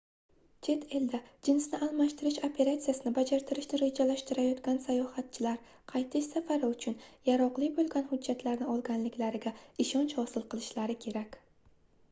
chet 0.65 0.85
elda 0.99 1.17
jinsni 1.47 1.79
almashtirish 1.87 2.37
operatsiyasini 2.47 3.11
bajartirishni 3.17 3.79
rejalashtirayotgan 3.81 4.79
sayohatchilar 4.85 5.59
qaytish 5.91 6.29
safari 6.31 6.69
uchun 6.77 6.97
yaroqli 7.29 7.69
boʻlgan 7.77 8.09
hujjatlarni 8.13 8.71
olganliklariga 8.77 9.53
ishonch 9.85 10.17
hosil 10.21 10.47
qilishlari 10.55 10.97
kerak 11.07 11.39